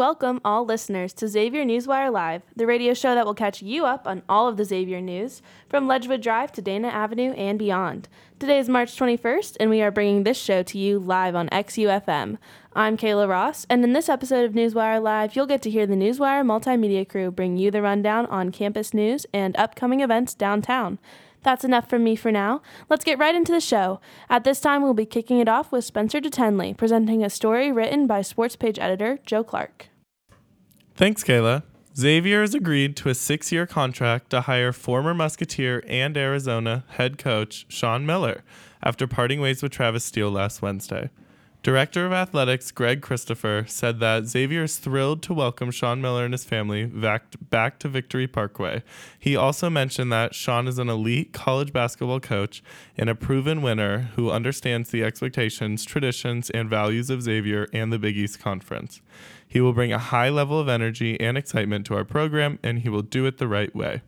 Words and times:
Welcome, 0.00 0.40
all 0.46 0.64
listeners, 0.64 1.12
to 1.12 1.28
Xavier 1.28 1.62
Newswire 1.62 2.10
Live, 2.10 2.40
the 2.56 2.66
radio 2.66 2.94
show 2.94 3.14
that 3.14 3.26
will 3.26 3.34
catch 3.34 3.60
you 3.60 3.84
up 3.84 4.06
on 4.06 4.22
all 4.30 4.48
of 4.48 4.56
the 4.56 4.64
Xavier 4.64 4.98
news 4.98 5.42
from 5.68 5.86
Ledgewood 5.86 6.22
Drive 6.22 6.52
to 6.52 6.62
Dana 6.62 6.88
Avenue 6.88 7.32
and 7.32 7.58
beyond. 7.58 8.08
Today 8.38 8.58
is 8.58 8.66
March 8.66 8.96
21st, 8.96 9.58
and 9.60 9.68
we 9.68 9.82
are 9.82 9.90
bringing 9.90 10.22
this 10.24 10.40
show 10.40 10.62
to 10.62 10.78
you 10.78 10.98
live 10.98 11.36
on 11.36 11.50
XUFM. 11.50 12.38
I'm 12.72 12.96
Kayla 12.96 13.28
Ross, 13.28 13.66
and 13.68 13.84
in 13.84 13.92
this 13.92 14.08
episode 14.08 14.46
of 14.46 14.54
Newswire 14.54 15.02
Live, 15.02 15.36
you'll 15.36 15.44
get 15.44 15.60
to 15.60 15.70
hear 15.70 15.86
the 15.86 15.96
Newswire 15.96 16.46
multimedia 16.46 17.06
crew 17.06 17.30
bring 17.30 17.58
you 17.58 17.70
the 17.70 17.82
rundown 17.82 18.24
on 18.24 18.52
campus 18.52 18.94
news 18.94 19.26
and 19.34 19.54
upcoming 19.58 20.00
events 20.00 20.32
downtown. 20.32 20.98
That's 21.42 21.62
enough 21.62 21.90
from 21.90 22.04
me 22.04 22.16
for 22.16 22.32
now. 22.32 22.62
Let's 22.88 23.04
get 23.04 23.18
right 23.18 23.34
into 23.34 23.52
the 23.52 23.60
show. 23.60 24.00
At 24.30 24.44
this 24.44 24.60
time, 24.60 24.80
we'll 24.80 24.94
be 24.94 25.04
kicking 25.04 25.40
it 25.40 25.48
off 25.48 25.70
with 25.70 25.84
Spencer 25.84 26.22
DeTenley 26.22 26.74
presenting 26.74 27.22
a 27.22 27.28
story 27.28 27.70
written 27.70 28.06
by 28.06 28.22
sports 28.22 28.56
page 28.56 28.78
editor 28.78 29.18
Joe 29.26 29.44
Clark. 29.44 29.89
Thanks, 31.00 31.24
Kayla. 31.24 31.62
Xavier 31.96 32.42
has 32.42 32.54
agreed 32.54 32.94
to 32.96 33.08
a 33.08 33.14
six 33.14 33.50
year 33.50 33.66
contract 33.66 34.28
to 34.28 34.42
hire 34.42 34.70
former 34.70 35.14
Musketeer 35.14 35.82
and 35.88 36.14
Arizona 36.14 36.84
head 36.88 37.16
coach 37.16 37.64
Sean 37.70 38.04
Miller 38.04 38.44
after 38.82 39.06
parting 39.06 39.40
ways 39.40 39.62
with 39.62 39.72
Travis 39.72 40.04
Steele 40.04 40.30
last 40.30 40.60
Wednesday. 40.60 41.08
Director 41.62 42.06
of 42.06 42.12
Athletics 42.14 42.70
Greg 42.70 43.02
Christopher 43.02 43.66
said 43.68 44.00
that 44.00 44.24
Xavier 44.24 44.62
is 44.62 44.78
thrilled 44.78 45.22
to 45.24 45.34
welcome 45.34 45.70
Sean 45.70 46.00
Miller 46.00 46.24
and 46.24 46.32
his 46.32 46.42
family 46.42 46.86
back, 46.86 47.24
back 47.50 47.78
to 47.80 47.88
Victory 47.88 48.26
Parkway. 48.26 48.82
He 49.18 49.36
also 49.36 49.68
mentioned 49.68 50.10
that 50.10 50.34
Sean 50.34 50.66
is 50.66 50.78
an 50.78 50.88
elite 50.88 51.34
college 51.34 51.70
basketball 51.70 52.18
coach 52.18 52.62
and 52.96 53.10
a 53.10 53.14
proven 53.14 53.60
winner 53.60 54.08
who 54.16 54.30
understands 54.30 54.90
the 54.90 55.04
expectations, 55.04 55.84
traditions, 55.84 56.48
and 56.48 56.70
values 56.70 57.10
of 57.10 57.20
Xavier 57.20 57.68
and 57.74 57.92
the 57.92 57.98
Big 57.98 58.16
East 58.16 58.40
Conference. 58.40 59.02
He 59.46 59.60
will 59.60 59.74
bring 59.74 59.92
a 59.92 59.98
high 59.98 60.30
level 60.30 60.58
of 60.58 60.68
energy 60.68 61.20
and 61.20 61.36
excitement 61.36 61.84
to 61.86 61.94
our 61.94 62.04
program, 62.04 62.58
and 62.62 62.78
he 62.78 62.88
will 62.88 63.02
do 63.02 63.26
it 63.26 63.36
the 63.36 63.48
right 63.48 63.76
way. 63.76 64.00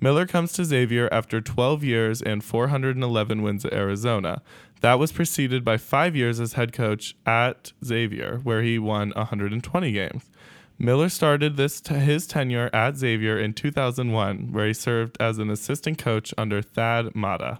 Miller 0.00 0.26
comes 0.26 0.52
to 0.52 0.64
Xavier 0.64 1.08
after 1.10 1.40
12 1.40 1.82
years 1.82 2.22
and 2.22 2.44
411 2.44 3.42
wins 3.42 3.64
at 3.64 3.72
Arizona. 3.72 4.42
That 4.80 4.98
was 4.98 5.12
preceded 5.12 5.64
by 5.64 5.76
five 5.76 6.14
years 6.14 6.38
as 6.38 6.52
head 6.52 6.72
coach 6.72 7.16
at 7.26 7.72
Xavier, 7.84 8.40
where 8.44 8.62
he 8.62 8.78
won 8.78 9.12
120 9.16 9.92
games. 9.92 10.30
Miller 10.78 11.08
started 11.08 11.56
this 11.56 11.80
t- 11.80 11.94
his 11.94 12.26
tenure 12.28 12.70
at 12.72 12.96
Xavier 12.96 13.36
in 13.38 13.52
2001, 13.52 14.52
where 14.52 14.66
he 14.66 14.72
served 14.72 15.16
as 15.18 15.38
an 15.38 15.50
assistant 15.50 15.98
coach 15.98 16.32
under 16.38 16.62
Thad 16.62 17.16
Matta. 17.16 17.58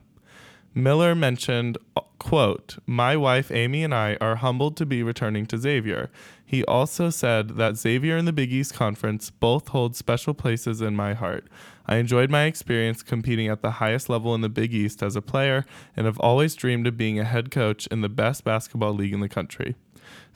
Miller 0.73 1.17
mentioned, 1.17 1.77
quote, 2.19 2.79
My 2.87 3.17
wife 3.17 3.51
Amy 3.51 3.85
and 3.85 3.95
I 3.95 4.17
are 4.21 4.37
humbled 4.37 4.77
to 4.79 4.87
be 4.87 5.03
returning 5.03 5.47
to 5.47 5.59
Xavier. 5.59 6.11
He 6.45 6.65
also 6.65 7.11
said 7.11 7.57
that 7.57 7.77
Xavier 7.77 8.17
and 8.17 8.27
the 8.27 8.33
Big 8.33 8.53
East 8.53 8.75
Conference 8.75 9.31
both 9.31 9.69
hold 9.69 9.97
special 9.97 10.35
places 10.35 10.81
in 10.81 10.97
my 10.97 11.15
heart. 11.15 11.47
I 11.87 11.97
enjoyed 11.97 12.31
my 12.31 12.45
experience 12.45 13.03
competing 13.03 13.49
at 13.49 13.63
the 13.63 13.73
highest 13.73 14.09
level 14.09 14.35
in 14.35 14.41
the 14.41 14.49
Big 14.49 14.75
East 14.75 15.03
as 15.03 15.17
a 15.17 15.23
player 15.23 15.65
and 15.97 16.07
have 16.07 16.21
always 16.21 16.55
dreamed 16.55 16.87
of 16.87 16.97
being 16.97 17.19
a 17.19 17.25
head 17.25 17.51
coach 17.51 17.87
in 17.89 18.01
the 18.01 18.09
best 18.09 18.45
basketball 18.45 18.93
league 18.93 19.15
in 19.15 19.21
the 19.21 19.29
country. 19.29 19.75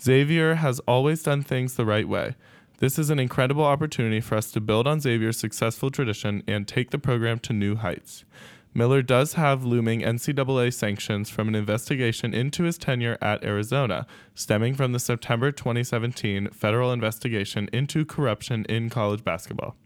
Xavier 0.00 0.56
has 0.56 0.80
always 0.80 1.22
done 1.22 1.42
things 1.42 1.74
the 1.74 1.86
right 1.86 2.08
way. 2.08 2.34
This 2.78 2.98
is 2.98 3.10
an 3.10 3.20
incredible 3.20 3.64
opportunity 3.64 4.20
for 4.20 4.34
us 4.34 4.50
to 4.50 4.60
build 4.60 4.88
on 4.88 5.00
Xavier's 5.00 5.36
successful 5.36 5.90
tradition 5.90 6.42
and 6.48 6.66
take 6.66 6.90
the 6.90 6.98
program 6.98 7.38
to 7.40 7.52
new 7.52 7.76
heights. 7.76 8.24
Miller 8.74 9.02
does 9.02 9.34
have 9.34 9.64
looming 9.64 10.00
NCAA 10.00 10.72
sanctions 10.72 11.28
from 11.28 11.48
an 11.48 11.54
investigation 11.54 12.32
into 12.32 12.62
his 12.62 12.78
tenure 12.78 13.18
at 13.20 13.44
Arizona, 13.44 14.06
stemming 14.34 14.74
from 14.74 14.92
the 14.92 14.98
September 14.98 15.52
2017 15.52 16.48
federal 16.48 16.90
investigation 16.90 17.68
into 17.72 18.04
corruption 18.06 18.64
in 18.66 18.88
college 18.88 19.22
basketball. 19.22 19.76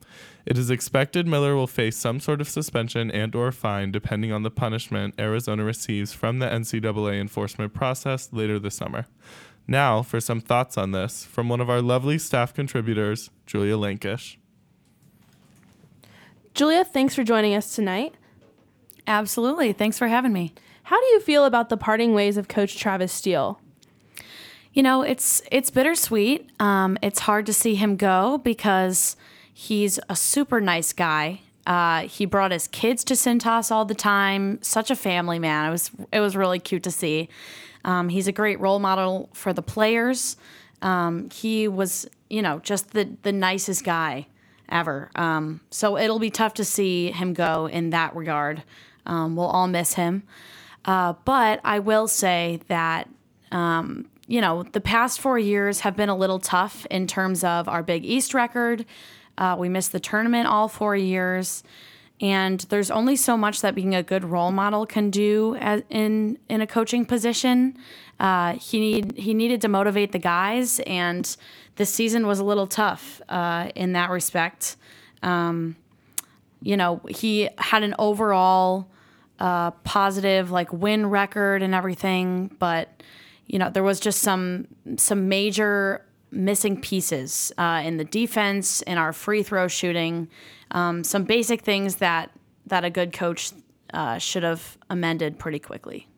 It 0.46 0.56
is 0.56 0.70
expected 0.70 1.26
Miller 1.26 1.56
will 1.56 1.66
face 1.66 1.96
some 1.96 2.20
sort 2.20 2.41
of 2.41 2.48
suspension 2.48 3.10
and 3.10 3.34
or 3.34 3.50
fine 3.50 3.91
depending 3.91 4.30
on 4.30 4.44
the 4.44 4.50
punishment 4.50 5.14
Arizona 5.19 5.64
receives 5.64 6.12
from 6.12 6.38
the 6.38 6.46
NCAA 6.46 7.20
enforcement 7.20 7.75
process 7.75 8.28
later 8.32 8.60
this 8.60 8.76
summer. 8.76 9.06
Now, 9.66 10.02
for 10.02 10.20
some 10.20 10.41
thoughts 10.41 10.78
on 10.78 10.92
this 10.92 11.25
from 11.25 11.48
one 11.48 11.60
of 11.60 11.69
our 11.69 11.82
lovely 11.82 12.19
staff 12.19 12.54
contributors, 12.54 13.30
Julia 13.46 13.75
Lankish. 13.75 14.36
Julia, 16.54 16.84
thanks 16.84 17.16
for 17.16 17.25
joining 17.25 17.54
us 17.54 17.75
tonight. 17.75 18.14
Absolutely. 19.06 19.72
Thanks 19.72 19.99
for 19.99 20.09
having 20.09 20.33
me. 20.33 20.53
How 20.84 21.00
do 21.00 21.06
you 21.06 21.21
feel 21.21 21.44
about 21.44 21.69
the 21.69 21.77
parting 21.77 22.15
ways 22.15 22.37
of 22.37 22.49
Coach 22.49 22.77
Travis 22.77 23.12
Steele? 23.12 23.61
You 24.72 24.83
know, 24.83 25.03
it's 25.03 25.43
it's 25.50 25.71
bittersweet. 25.71 26.50
Um, 26.61 26.99
it's 27.03 27.21
hard 27.21 27.47
to 27.47 27.53
see 27.53 27.77
him 27.77 27.97
go 27.97 28.39
because 28.39 29.17
he's 29.53 29.99
a 30.09 30.17
super 30.17 30.61
nice 30.61 30.93
guy. 30.93 31.41
Uh, 31.67 32.03
he 32.03 32.27
brought 32.27 32.53
his 32.53 32.69
kids 32.69 33.03
to 33.05 33.15
Cintas 33.15 33.71
all 33.72 33.84
the 33.84 33.94
time. 33.94 34.62
Such 34.62 34.91
a 34.91 34.97
family 34.97 35.38
man. 35.38 35.67
It 35.67 35.71
was 35.71 35.91
it 36.12 36.21
was 36.21 36.37
really 36.37 36.59
cute 36.59 36.83
to 36.84 36.91
see. 36.91 37.28
Um, 37.84 38.09
he's 38.09 38.28
a 38.28 38.33
great 38.33 38.61
role 38.61 38.78
model 38.78 39.31
for 39.33 39.53
the 39.53 39.62
players. 39.62 40.37
Um, 40.83 41.31
he 41.31 41.69
was, 41.69 42.06
you 42.28 42.43
know, 42.43 42.59
just 42.61 42.91
the 42.91 43.09
the 43.23 43.33
nicest 43.33 43.83
guy 43.83 44.27
ever. 44.69 45.11
Um, 45.15 45.61
so 45.71 45.97
it'll 45.97 46.19
be 46.19 46.31
tough 46.31 46.55
to 46.55 46.65
see 46.65 47.12
him 47.12 47.33
go 47.33 47.67
in 47.67 47.91
that 47.91 48.15
regard. 48.15 48.62
Um, 49.06 49.37
we'll 49.37 49.47
all 49.47 49.69
miss 49.69 49.94
him. 49.94 50.22
Uh, 50.84 51.15
but 51.25 51.61
I 51.65 51.78
will 51.78 52.09
say 52.09 52.61
that, 52.69 53.09
um, 53.50 54.09
you 54.27 54.41
know, 54.41 54.62
the 54.62 54.81
past 54.81 55.21
four 55.21 55.39
years 55.39 55.81
have 55.81 55.97
been 55.97 56.09
a 56.09 56.17
little 56.17 56.39
tough 56.39 56.87
in 56.91 57.06
terms 57.06 57.43
of 57.44 57.69
our 57.69 57.83
Big 57.83 58.05
East 58.05 58.34
record. 58.34 58.84
Uh, 59.39 59.56
we 59.59 59.69
missed 59.69 59.93
the 59.93 60.00
tournament 60.00 60.47
all 60.47 60.69
four 60.69 60.97
years. 60.97 61.62
And 62.21 62.61
there's 62.71 62.91
only 62.91 63.17
so 63.17 63.37
much 63.37 63.61
that 63.61 63.75
being 63.75 63.94
a 63.94 64.03
good 64.03 64.25
role 64.25 64.50
model 64.50 64.87
can 64.87 65.11
do 65.11 65.55
as, 65.56 65.82
in 65.91 66.38
in 66.49 66.62
a 66.62 66.67
coaching 66.67 67.05
position. 67.05 67.76
Uh, 68.19 68.55
he 68.55 68.81
need 68.81 69.19
he 69.19 69.35
needed 69.35 69.61
to 69.61 69.69
motivate 69.69 70.12
the 70.12 70.19
guys, 70.19 70.81
and 70.87 71.37
this 71.76 71.93
season 71.93 72.26
was 72.26 72.38
a 72.38 72.44
little 72.44 72.67
tough 72.67 73.20
uh, 73.29 73.70
in 73.75 73.93
that 73.93 74.09
respect. 74.09 74.76
Um, 75.23 75.76
you 76.62 76.76
know, 76.76 77.02
he 77.09 77.50
had 77.59 77.82
an 77.82 77.94
overall 77.99 78.88
uh, 79.38 79.71
positive 79.71 80.50
like 80.50 80.73
win 80.73 81.06
record 81.06 81.62
and 81.62 81.75
everything, 81.75 82.55
but 82.59 83.03
you 83.47 83.59
know 83.59 83.71
there 83.71 83.83
was 83.83 84.00
just 84.00 84.21
some 84.21 84.67
some 84.97 85.29
major 85.29 86.05
missing 86.31 86.81
pieces 86.81 87.53
uh, 87.59 87.83
in 87.85 87.97
the 87.97 88.05
defense, 88.05 88.83
in 88.83 88.99
our 88.99 89.12
free 89.12 89.43
throw 89.43 89.69
shooting, 89.69 90.29
um, 90.73 91.05
some 91.05 91.25
basic 91.25 91.62
things 91.62 91.97
that 91.97 92.31
that 92.67 92.85
a 92.85 92.91
good 92.91 93.12
coach 93.12 93.53
uh, 93.94 94.19
should 94.19 94.43
have 94.43 94.77
amended 94.91 95.38
pretty 95.38 95.59
quickly. 95.59 96.09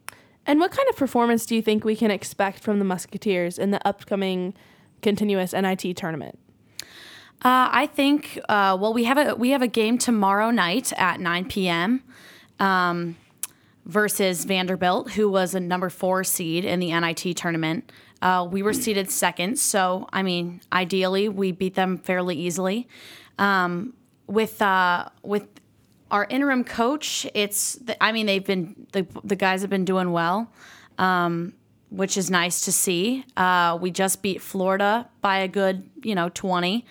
And 0.47 0.59
what 0.61 0.71
kind 0.71 0.89
of 0.89 0.97
performance 0.97 1.45
do 1.45 1.55
you 1.55 1.61
think 1.61 1.85
we 1.85 1.95
can 1.95 2.11
expect 2.11 2.61
from 2.61 2.79
the 2.79 2.85
Musketeers 2.85 3.59
in 3.59 3.71
the 3.71 3.87
upcoming 3.87 4.55
continuous 5.03 5.53
NIT 5.53 5.95
tournament? 5.97 6.39
Uh, 7.45 7.69
I 7.71 7.87
think 7.87 8.41
uh, 8.49 8.77
well 8.81 8.93
we 8.93 9.05
have 9.05 9.19
a 9.19 9.35
we 9.37 9.51
have 9.51 9.63
a 9.63 9.69
game 9.69 9.99
tomorrow 9.99 10.51
night 10.51 10.93
at 10.97 11.21
9 11.21 11.45
p.m. 11.49 12.03
Um, 12.61 13.17
versus 13.89 14.45
Vanderbilt, 14.45 15.13
who 15.13 15.29
was 15.29 15.55
a 15.55 15.61
number 15.61 15.89
four 15.89 16.23
seed 16.23 16.65
in 16.65 16.79
the 16.79 16.93
NIT 16.93 17.37
tournament. 17.37 17.91
Uh, 18.21 18.47
we 18.49 18.63
were 18.63 18.73
seeded 18.73 19.11
second, 19.11 19.59
so 19.59 20.07
I 20.13 20.23
mean, 20.23 20.61
ideally, 20.73 21.29
we 21.29 21.53
beat 21.53 21.75
them 21.75 21.99
fairly 21.99 22.37
easily. 22.37 22.87
Um, 23.39 23.95
with 24.27 24.61
uh, 24.61 25.09
with 25.23 25.47
our 26.11 26.27
interim 26.29 26.65
coach, 26.65 27.27
it's 27.35 27.75
the, 27.77 28.03
I 28.03 28.13
mean 28.13 28.27
they've 28.27 28.45
been 28.45 28.87
the 28.93 29.07
the 29.25 29.37
guys 29.37 29.63
have 29.63 29.71
been 29.71 29.85
doing 29.85 30.13
well, 30.13 30.53
um, 30.99 31.55
which 31.91 32.17
is 32.17 32.31
nice 32.31 32.63
to 32.63 32.73
see. 32.73 33.25
Uh, 33.37 33.79
we 33.81 33.91
just 33.91 34.21
beat 34.21 34.43
Florida 34.43 35.09
by 35.23 35.39
a 35.39 35.49
good 35.49 35.89
you 36.03 36.15
know 36.15 36.29
twenty, 36.29 36.85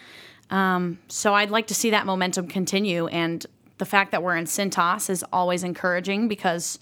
um, 0.50 0.98
so 1.10 1.34
I'd 1.34 1.52
like 1.52 1.68
to 1.68 1.76
see 1.76 1.90
that 1.92 2.06
momentum 2.06 2.48
continue. 2.48 3.08
And 3.08 3.46
the 3.78 3.86
fact 3.86 4.12
that 4.12 4.24
we're 4.24 4.36
in 4.36 4.46
Cintas 4.46 5.10
is 5.10 5.24
always 5.32 5.64
encouraging 5.64 6.28
because 6.28 6.80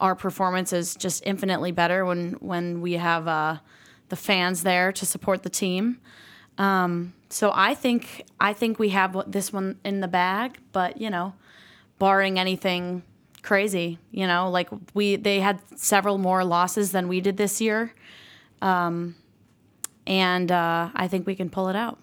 our 0.00 0.14
performance 0.14 0.72
is 0.72 0.96
just 0.96 1.22
infinitely 1.24 1.72
better 1.72 2.04
when 2.04 2.32
when 2.40 2.80
we 2.80 2.94
have 2.94 3.28
uh, 3.28 3.58
the 4.08 4.16
fans 4.16 4.62
there 4.62 4.92
to 4.92 5.06
support 5.06 5.42
the 5.42 5.50
team. 5.50 5.98
Um, 6.58 7.14
so 7.30 7.50
I 7.54 7.74
think 7.74 8.24
I 8.38 8.52
think 8.52 8.78
we 8.78 8.90
have 8.90 9.30
this 9.30 9.52
one 9.52 9.78
in 9.84 10.00
the 10.00 10.08
bag, 10.08 10.58
but 10.72 11.00
you 11.00 11.08
know, 11.08 11.34
barring 11.98 12.38
anything 12.38 13.04
crazy, 13.42 13.98
you 14.10 14.26
know, 14.26 14.50
like 14.50 14.68
we 14.92 15.16
they 15.16 15.40
had 15.40 15.60
several 15.76 16.18
more 16.18 16.44
losses 16.44 16.92
than 16.92 17.08
we 17.08 17.20
did 17.20 17.36
this 17.36 17.60
year, 17.60 17.94
um, 18.60 19.14
and 20.06 20.50
uh, 20.52 20.90
I 20.94 21.08
think 21.08 21.26
we 21.26 21.34
can 21.34 21.48
pull 21.48 21.68
it 21.68 21.76
out. 21.76 21.98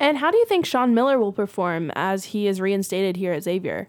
And 0.00 0.16
how 0.16 0.30
do 0.30 0.38
you 0.38 0.46
think 0.46 0.64
Sean 0.64 0.94
Miller 0.94 1.18
will 1.18 1.32
perform 1.32 1.92
as 1.94 2.26
he 2.26 2.48
is 2.48 2.58
reinstated 2.58 3.16
here 3.16 3.34
at 3.34 3.44
Xavier? 3.44 3.88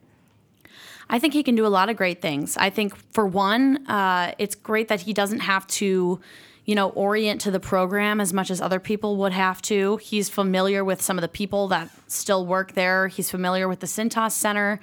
I 1.09 1.19
think 1.19 1.33
he 1.33 1.41
can 1.41 1.55
do 1.55 1.65
a 1.65 1.69
lot 1.69 1.89
of 1.89 1.95
great 1.95 2.21
things. 2.21 2.57
I 2.57 2.69
think, 2.69 2.95
for 3.13 3.25
one, 3.25 3.85
uh, 3.87 4.33
it's 4.37 4.53
great 4.53 4.89
that 4.89 5.01
he 5.01 5.13
doesn't 5.13 5.39
have 5.39 5.65
to, 5.67 6.19
you 6.65 6.75
know, 6.75 6.89
orient 6.89 7.41
to 7.41 7.51
the 7.51 7.59
program 7.61 8.19
as 8.19 8.33
much 8.33 8.51
as 8.51 8.61
other 8.61 8.79
people 8.79 9.15
would 9.17 9.31
have 9.31 9.61
to. 9.63 9.97
He's 9.97 10.29
familiar 10.29 10.83
with 10.83 11.01
some 11.01 11.17
of 11.17 11.21
the 11.21 11.29
people 11.29 11.69
that 11.69 11.89
still 12.07 12.45
work 12.45 12.73
there. 12.73 13.07
He's 13.07 13.31
familiar 13.31 13.67
with 13.67 13.79
the 13.79 13.87
Cintas 13.87 14.31
Center, 14.31 14.81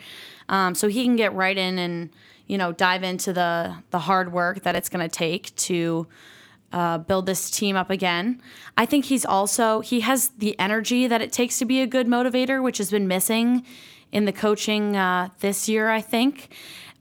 um, 0.49 0.75
so 0.75 0.89
he 0.89 1.05
can 1.05 1.17
get 1.17 1.35
right 1.35 1.57
in 1.57 1.79
and 1.79 2.11
you 2.47 2.57
know 2.57 2.73
dive 2.73 3.03
into 3.03 3.33
the 3.33 3.77
the 3.91 4.01
hard 4.01 4.33
work 4.33 4.63
that 4.63 4.77
it's 4.77 4.89
going 4.89 5.07
to 5.07 5.15
take 5.15 5.55
to 5.57 6.07
uh, 6.73 6.99
build 6.99 7.27
this 7.27 7.51
team 7.51 7.77
up 7.77 7.91
again. 7.91 8.41
I 8.77 8.87
think 8.87 9.07
he's 9.07 9.25
also 9.25 9.81
he 9.81 10.01
has 10.01 10.29
the 10.39 10.59
energy 10.59 11.07
that 11.07 11.21
it 11.21 11.33
takes 11.33 11.59
to 11.59 11.65
be 11.65 11.81
a 11.81 11.87
good 11.87 12.07
motivator, 12.07 12.63
which 12.63 12.79
has 12.79 12.91
been 12.91 13.09
missing 13.09 13.65
in 14.13 14.25
the 14.25 14.33
coaching 14.33 14.97
uh, 14.97 15.29
this 15.41 15.69
year. 15.69 15.89
I 15.89 16.01
think 16.01 16.55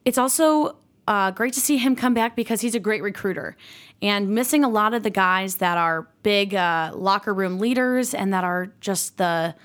it's 0.06 0.18
also 0.18 0.78
uh, 1.08 1.32
great 1.32 1.54
to 1.54 1.62
see 1.62 1.78
him 1.78 1.96
come 1.96 2.14
back 2.14 2.36
because 2.36 2.62
he's 2.62 2.76
a 2.76 2.80
great 2.80 3.02
recruiter 3.02 3.56
and 4.02 4.30
missing 4.30 4.64
a 4.64 4.70
lot 4.70 4.94
of 4.94 5.04
the 5.04 5.10
guys 5.10 5.56
that 5.56 5.78
are 5.78 6.08
big 6.24 6.54
uh, 6.54 6.92
locker 6.94 7.34
room 7.34 7.60
leaders 7.60 8.14
and 8.14 8.34
that 8.34 8.44
are 8.44 8.72
just 8.80 9.18
the 9.18 9.56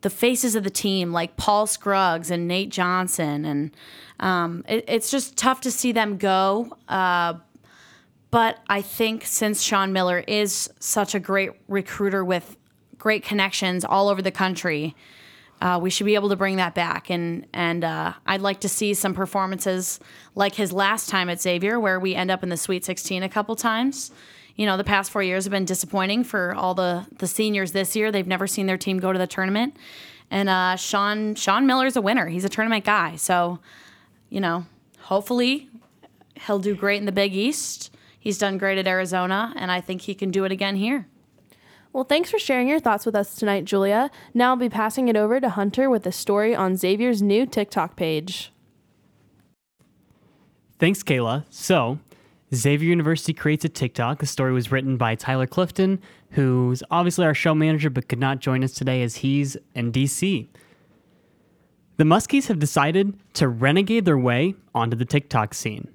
the 0.00 0.10
faces 0.10 0.54
of 0.54 0.62
the 0.62 0.70
team, 0.70 1.10
like 1.10 1.36
Paul 1.36 1.66
Scruggs 1.66 2.30
and 2.30 2.46
Nate 2.46 2.68
Johnson, 2.68 3.44
and 3.44 3.76
um, 4.20 4.64
it, 4.68 4.84
it's 4.86 5.10
just 5.10 5.36
tough 5.36 5.60
to 5.62 5.72
see 5.72 5.90
them 5.90 6.18
go. 6.18 6.76
Uh, 6.88 7.34
but 8.30 8.58
I 8.68 8.82
think 8.82 9.24
since 9.24 9.62
Sean 9.62 9.92
Miller 9.92 10.22
is 10.26 10.70
such 10.80 11.14
a 11.14 11.20
great 11.20 11.50
recruiter 11.66 12.24
with 12.24 12.56
great 12.98 13.24
connections 13.24 13.84
all 13.84 14.08
over 14.08 14.20
the 14.20 14.30
country, 14.30 14.94
uh, 15.60 15.78
we 15.80 15.90
should 15.90 16.06
be 16.06 16.14
able 16.14 16.28
to 16.28 16.36
bring 16.36 16.56
that 16.56 16.74
back. 16.74 17.10
And 17.10 17.46
and 17.52 17.84
uh, 17.84 18.12
I'd 18.26 18.42
like 18.42 18.60
to 18.60 18.68
see 18.68 18.94
some 18.94 19.14
performances 19.14 19.98
like 20.34 20.54
his 20.54 20.72
last 20.72 21.08
time 21.08 21.28
at 21.28 21.40
Xavier, 21.40 21.80
where 21.80 21.98
we 21.98 22.14
end 22.14 22.30
up 22.30 22.42
in 22.42 22.48
the 22.48 22.56
Sweet 22.56 22.84
16 22.84 23.22
a 23.22 23.28
couple 23.28 23.56
times. 23.56 24.10
You 24.56 24.66
know, 24.66 24.76
the 24.76 24.84
past 24.84 25.10
four 25.10 25.22
years 25.22 25.44
have 25.44 25.52
been 25.52 25.64
disappointing 25.64 26.24
for 26.24 26.54
all 26.54 26.74
the 26.74 27.06
the 27.18 27.26
seniors 27.26 27.72
this 27.72 27.96
year. 27.96 28.12
They've 28.12 28.26
never 28.26 28.46
seen 28.46 28.66
their 28.66 28.78
team 28.78 28.98
go 28.98 29.12
to 29.12 29.18
the 29.18 29.26
tournament. 29.26 29.76
And 30.30 30.48
uh, 30.48 30.76
Sean 30.76 31.34
Sean 31.34 31.66
Miller's 31.66 31.96
a 31.96 32.02
winner. 32.02 32.26
He's 32.26 32.44
a 32.44 32.48
tournament 32.48 32.84
guy. 32.84 33.16
So, 33.16 33.60
you 34.28 34.40
know, 34.40 34.66
hopefully 35.00 35.68
he'll 36.46 36.58
do 36.58 36.74
great 36.74 36.98
in 36.98 37.06
the 37.06 37.12
Big 37.12 37.34
East. 37.34 37.90
He's 38.28 38.36
done 38.36 38.58
great 38.58 38.76
at 38.76 38.86
Arizona, 38.86 39.54
and 39.56 39.72
I 39.72 39.80
think 39.80 40.02
he 40.02 40.14
can 40.14 40.30
do 40.30 40.44
it 40.44 40.52
again 40.52 40.76
here. 40.76 41.08
Well, 41.94 42.04
thanks 42.04 42.30
for 42.30 42.38
sharing 42.38 42.68
your 42.68 42.78
thoughts 42.78 43.06
with 43.06 43.14
us 43.14 43.34
tonight, 43.34 43.64
Julia. 43.64 44.10
Now 44.34 44.50
I'll 44.50 44.56
be 44.56 44.68
passing 44.68 45.08
it 45.08 45.16
over 45.16 45.40
to 45.40 45.48
Hunter 45.48 45.88
with 45.88 46.06
a 46.06 46.12
story 46.12 46.54
on 46.54 46.76
Xavier's 46.76 47.22
new 47.22 47.46
TikTok 47.46 47.96
page. 47.96 48.52
Thanks, 50.78 51.02
Kayla. 51.02 51.46
So, 51.48 52.00
Xavier 52.54 52.90
University 52.90 53.32
creates 53.32 53.64
a 53.64 53.70
TikTok. 53.70 54.18
The 54.18 54.26
story 54.26 54.52
was 54.52 54.70
written 54.70 54.98
by 54.98 55.14
Tyler 55.14 55.46
Clifton, 55.46 55.98
who's 56.32 56.82
obviously 56.90 57.24
our 57.24 57.32
show 57.32 57.54
manager 57.54 57.88
but 57.88 58.10
could 58.10 58.20
not 58.20 58.40
join 58.40 58.62
us 58.62 58.74
today 58.74 59.02
as 59.02 59.16
he's 59.16 59.56
in 59.74 59.90
DC. 59.90 60.48
The 61.96 62.04
Muskies 62.04 62.48
have 62.48 62.58
decided 62.58 63.18
to 63.32 63.48
renegade 63.48 64.04
their 64.04 64.18
way 64.18 64.54
onto 64.74 64.98
the 64.98 65.06
TikTok 65.06 65.54
scene. 65.54 65.88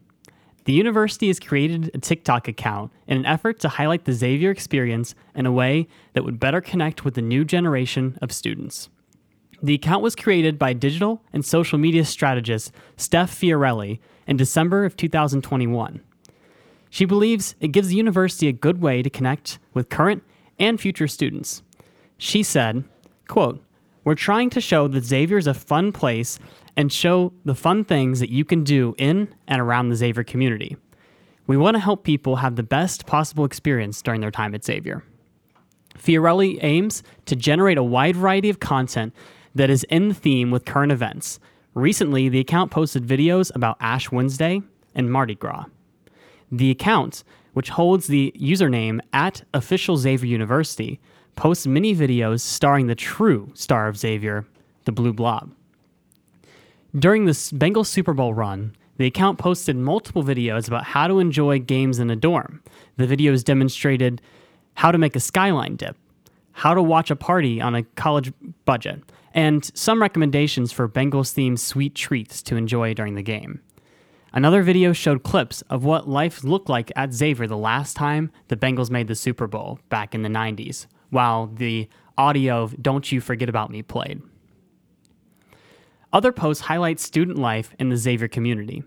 The 0.65 0.73
university 0.73 1.27
has 1.27 1.39
created 1.39 1.91
a 1.93 1.97
TikTok 1.97 2.47
account 2.47 2.91
in 3.07 3.17
an 3.17 3.25
effort 3.25 3.59
to 3.59 3.69
highlight 3.69 4.05
the 4.05 4.13
Xavier 4.13 4.49
experience 4.49 5.13
in 5.35 5.45
a 5.45 5.51
way 5.51 5.87
that 6.13 6.23
would 6.23 6.39
better 6.39 6.61
connect 6.61 7.03
with 7.03 7.15
the 7.15 7.21
new 7.21 7.43
generation 7.43 8.17
of 8.21 8.31
students. 8.31 8.89
The 9.61 9.75
account 9.75 10.03
was 10.03 10.15
created 10.15 10.57
by 10.57 10.73
digital 10.73 11.21
and 11.33 11.45
social 11.45 11.77
media 11.77 12.05
strategist 12.05 12.71
Steph 12.97 13.31
Fiorelli 13.37 13.99
in 14.27 14.37
December 14.37 14.85
of 14.85 14.95
2021. 14.95 16.01
She 16.89 17.05
believes 17.05 17.55
it 17.59 17.69
gives 17.69 17.89
the 17.89 17.95
university 17.95 18.47
a 18.47 18.53
good 18.53 18.81
way 18.81 19.01
to 19.01 19.09
connect 19.09 19.59
with 19.73 19.89
current 19.89 20.23
and 20.59 20.79
future 20.79 21.07
students. 21.07 21.63
She 22.17 22.43
said, 22.43 22.83
quote, 23.27 23.63
We're 24.03 24.15
trying 24.15 24.49
to 24.51 24.61
show 24.61 24.87
that 24.87 25.03
Xavier 25.03 25.37
is 25.37 25.47
a 25.47 25.53
fun 25.53 25.91
place 25.91 26.39
and 26.75 26.91
show 26.91 27.33
the 27.45 27.55
fun 27.55 27.83
things 27.85 28.19
that 28.19 28.29
you 28.29 28.45
can 28.45 28.63
do 28.63 28.95
in 28.97 29.33
and 29.47 29.61
around 29.61 29.89
the 29.89 29.95
Xavier 29.95 30.23
community. 30.23 30.75
We 31.45 31.57
want 31.57 31.75
to 31.75 31.79
help 31.79 32.03
people 32.03 32.37
have 32.37 32.55
the 32.55 32.63
best 32.63 33.05
possible 33.05 33.45
experience 33.45 34.01
during 34.01 34.21
their 34.21 34.31
time 34.31 34.55
at 34.55 34.63
Xavier. 34.63 35.03
Fiorelli 35.97 36.57
aims 36.61 37.03
to 37.25 37.35
generate 37.35 37.77
a 37.77 37.83
wide 37.83 38.15
variety 38.15 38.49
of 38.49 38.59
content 38.59 39.13
that 39.53 39.69
is 39.69 39.83
in 39.85 40.13
theme 40.13 40.51
with 40.51 40.65
current 40.65 40.91
events. 40.91 41.39
Recently, 41.73 42.29
the 42.29 42.39
account 42.39 42.71
posted 42.71 43.05
videos 43.05 43.53
about 43.55 43.77
Ash 43.79 44.11
Wednesday 44.11 44.61
and 44.95 45.11
Mardi 45.11 45.35
Gras. 45.35 45.65
The 46.51 46.71
account, 46.71 47.23
which 47.53 47.69
holds 47.69 48.07
the 48.07 48.33
username 48.39 48.99
at 49.11 49.43
official 49.53 49.97
Xavier 49.97 50.27
University, 50.27 50.99
posts 51.35 51.67
many 51.67 51.95
videos 51.95 52.41
starring 52.41 52.87
the 52.87 52.95
true 52.95 53.51
star 53.53 53.87
of 53.87 53.97
Xavier, 53.97 54.45
the 54.85 54.91
Blue 54.91 55.13
Blob. 55.13 55.51
During 56.95 57.25
the 57.25 57.31
Bengals 57.31 57.87
Super 57.87 58.13
Bowl 58.13 58.35
run, 58.35 58.75
the 58.97 59.07
account 59.07 59.39
posted 59.39 59.75
multiple 59.75 60.23
videos 60.23 60.67
about 60.67 60.83
how 60.83 61.07
to 61.07 61.17
enjoy 61.17 61.57
games 61.57 61.97
in 61.97 62.11
a 62.11 62.15
dorm. 62.15 62.61
The 62.97 63.07
videos 63.07 63.43
demonstrated 63.43 64.21
how 64.75 64.91
to 64.91 64.99
make 64.99 65.15
a 65.15 65.19
skyline 65.19 65.75
dip, 65.75 65.97
how 66.51 66.75
to 66.75 66.83
watch 66.83 67.09
a 67.09 67.15
party 67.15 67.59
on 67.59 67.73
a 67.73 67.81
college 67.81 68.31
budget, 68.65 69.01
and 69.33 69.71
some 69.73 70.03
recommendations 70.03 70.71
for 70.71 70.87
Bengals 70.87 71.33
themed 71.33 71.57
sweet 71.57 71.95
treats 71.95 72.43
to 72.43 72.57
enjoy 72.57 72.93
during 72.93 73.15
the 73.15 73.23
game. 73.23 73.61
Another 74.31 74.61
video 74.61 74.93
showed 74.93 75.23
clips 75.23 75.63
of 75.63 75.83
what 75.83 76.07
life 76.07 76.43
looked 76.43 76.69
like 76.69 76.91
at 76.95 77.11
Xavier 77.11 77.47
the 77.47 77.57
last 77.57 77.95
time 77.95 78.31
the 78.49 78.57
Bengals 78.57 78.91
made 78.91 79.07
the 79.07 79.15
Super 79.15 79.47
Bowl 79.47 79.79
back 79.89 80.13
in 80.13 80.21
the 80.21 80.29
90s, 80.29 80.85
while 81.09 81.47
the 81.47 81.89
audio 82.19 82.61
of 82.61 82.79
Don't 82.83 83.11
You 83.11 83.19
Forget 83.19 83.49
About 83.49 83.71
Me 83.71 83.81
played. 83.81 84.21
Other 86.13 86.31
posts 86.31 86.65
highlight 86.65 86.99
student 86.99 87.39
life 87.39 87.73
in 87.79 87.89
the 87.89 87.97
Xavier 87.97 88.27
community. 88.27 88.83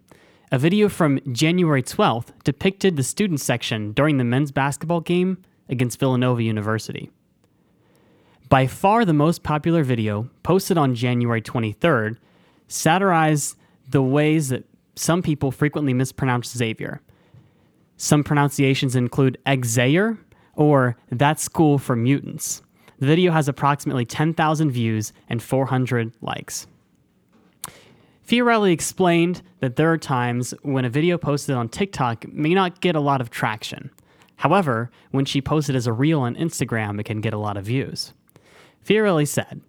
A 0.53 0.59
video 0.59 0.89
from 0.89 1.19
January 1.33 1.83
12th 1.83 2.29
depicted 2.45 2.97
the 2.97 3.03
student 3.03 3.41
section 3.41 3.91
during 3.91 4.17
the 4.17 4.25
men's 4.25 4.53
basketball 4.53 5.01
game 5.01 5.43
against 5.69 5.99
Villanova 5.99 6.41
University. 6.41 7.11
By 8.49 8.69
far 8.69 9.05
the 9.05 9.13
most 9.13 9.43
popular 9.43 9.83
video, 9.83 10.31
posted 10.45 10.79
on 10.79 10.95
January 10.95 11.43
23rd, 11.43 12.17
satirized 12.69 13.57
the 13.91 14.03
ways 14.03 14.51
that 14.51 14.65
some 14.95 15.21
people 15.21 15.51
frequently 15.51 15.93
mispronounce 15.93 16.57
Xavier. 16.57 17.01
Some 17.97 18.23
pronunciations 18.23 18.95
include 18.95 19.39
Xavier 19.65 20.17
or 20.55 20.97
That 21.11 21.41
School 21.41 21.79
for 21.79 21.97
Mutants. 21.97 22.63
The 23.01 23.07
video 23.07 23.33
has 23.33 23.49
approximately 23.49 24.05
10,000 24.05 24.71
views 24.71 25.13
and 25.29 25.43
400 25.43 26.13
likes. 26.23 26.69
Fiorelli 28.27 28.73
explained 28.73 29.43
that 29.61 29.77
there 29.77 29.93
are 29.93 29.99
times 29.99 30.53
when 30.63 30.85
a 30.85 30.91
video 30.91 31.17
posted 31.17 31.55
on 31.55 31.69
TikTok 31.69 32.27
may 32.33 32.55
not 32.55 32.81
get 32.81 32.97
a 32.97 33.01
lot 33.01 33.21
of 33.21 33.31
traction. 33.31 33.91
However, 34.37 34.91
when 35.13 35.25
she 35.25 35.41
posted 35.41 35.77
as 35.77 35.87
a 35.87 35.93
reel 35.93 36.21
on 36.21 36.35
Instagram, 36.35 36.99
it 36.99 37.05
can 37.05 37.21
get 37.21 37.33
a 37.33 37.39
lot 37.39 37.57
of 37.57 37.65
views. 37.65 38.13
Fiorelli 38.85 39.29
said, 39.29 39.61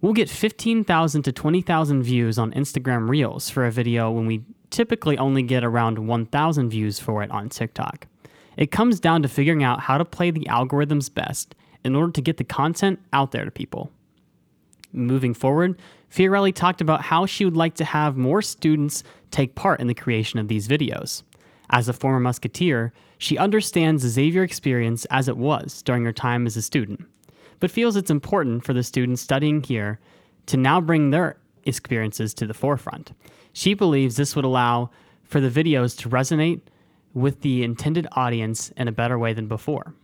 We'll 0.00 0.12
get 0.12 0.30
15,000 0.30 1.22
to 1.24 1.32
20,000 1.32 2.02
views 2.02 2.38
on 2.38 2.52
Instagram 2.52 3.08
Reels 3.08 3.50
for 3.50 3.66
a 3.66 3.72
video 3.72 4.10
when 4.10 4.24
we 4.24 4.44
typically 4.70 5.18
only 5.18 5.42
get 5.42 5.64
around 5.64 5.98
1,000 5.98 6.70
views 6.70 6.98
for 7.00 7.22
it 7.22 7.30
on 7.30 7.48
TikTok. 7.48 8.06
It 8.56 8.70
comes 8.70 9.00
down 9.00 9.22
to 9.22 9.28
figuring 9.28 9.62
out 9.62 9.80
how 9.80 9.98
to 9.98 10.04
play 10.04 10.30
the 10.30 10.46
algorithms 10.48 11.12
best 11.12 11.54
in 11.84 11.96
order 11.96 12.12
to 12.12 12.22
get 12.22 12.36
the 12.36 12.44
content 12.44 13.00
out 13.12 13.32
there 13.32 13.44
to 13.44 13.50
people. 13.50 13.90
Moving 14.92 15.34
forward, 15.34 15.78
Fiorelli 16.10 16.52
talked 16.52 16.80
about 16.80 17.02
how 17.02 17.24
she 17.24 17.44
would 17.44 17.56
like 17.56 17.74
to 17.74 17.84
have 17.84 18.16
more 18.16 18.42
students 18.42 19.04
take 19.30 19.54
part 19.54 19.80
in 19.80 19.86
the 19.86 19.94
creation 19.94 20.40
of 20.40 20.48
these 20.48 20.66
videos. 20.66 21.22
As 21.70 21.88
a 21.88 21.92
former 21.92 22.18
Musketeer, 22.18 22.92
she 23.18 23.38
understands 23.38 24.02
the 24.02 24.08
Xavier 24.08 24.42
experience 24.42 25.04
as 25.06 25.28
it 25.28 25.36
was 25.36 25.82
during 25.82 26.04
her 26.04 26.12
time 26.12 26.46
as 26.46 26.56
a 26.56 26.62
student, 26.62 27.06
but 27.60 27.70
feels 27.70 27.94
it's 27.94 28.10
important 28.10 28.64
for 28.64 28.72
the 28.72 28.82
students 28.82 29.22
studying 29.22 29.62
here 29.62 30.00
to 30.46 30.56
now 30.56 30.80
bring 30.80 31.10
their 31.10 31.36
experiences 31.64 32.34
to 32.34 32.46
the 32.46 32.54
forefront. 32.54 33.12
She 33.52 33.74
believes 33.74 34.16
this 34.16 34.34
would 34.34 34.44
allow 34.44 34.90
for 35.22 35.40
the 35.40 35.50
videos 35.50 35.96
to 35.98 36.08
resonate 36.08 36.60
with 37.14 37.42
the 37.42 37.62
intended 37.62 38.08
audience 38.12 38.70
in 38.70 38.88
a 38.88 38.92
better 38.92 39.18
way 39.18 39.32
than 39.32 39.46
before. 39.46 39.94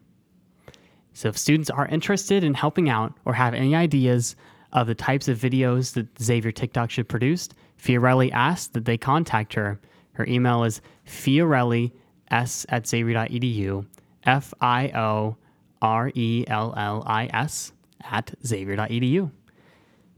So, 1.14 1.28
if 1.28 1.38
students 1.38 1.70
are 1.70 1.86
interested 1.86 2.44
in 2.44 2.54
helping 2.54 2.88
out 2.88 3.14
or 3.24 3.32
have 3.32 3.54
any 3.54 3.74
ideas 3.74 4.36
of 4.76 4.86
the 4.86 4.94
types 4.94 5.26
of 5.26 5.38
videos 5.38 5.94
that 5.94 6.06
Xavier 6.22 6.52
TikTok 6.52 6.90
should 6.90 7.08
produce, 7.08 7.48
Fiorelli 7.82 8.30
asked 8.30 8.74
that 8.74 8.84
they 8.84 8.98
contact 8.98 9.54
her. 9.54 9.80
Her 10.12 10.26
email 10.26 10.62
is 10.64 10.80
fiorellis 11.06 11.90
at 12.28 12.86
xavier.edu, 12.86 13.86
F 14.24 14.54
I 14.60 14.90
O 14.90 15.36
R 15.80 16.12
E 16.14 16.44
L 16.46 16.74
L 16.76 17.02
I 17.06 17.26
S 17.32 17.72
at 18.02 18.34
xavier.edu. 18.46 19.30